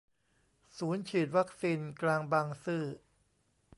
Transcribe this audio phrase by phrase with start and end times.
[0.77, 2.85] ศูนย์ฉีดวัคซีนกลางบางซื่อ